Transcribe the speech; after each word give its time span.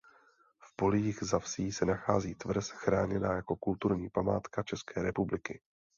V 0.59 0.75
polích 0.75 1.19
za 1.23 1.39
vsí 1.39 1.71
se 1.71 1.85
nachází 1.85 2.35
tvrz 2.35 2.69
chráněná 2.69 3.33
jako 3.33 3.55
kulturní 3.55 4.09
památka 4.09 4.63
České 4.63 5.03
republiky. 5.03 5.61